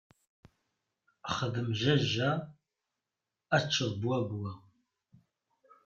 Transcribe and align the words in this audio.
Xdem 1.37 1.69
jajja, 1.81 2.31
ad 3.55 3.61
tteččeḍ 3.63 3.91
bwabbwa! 4.01 4.51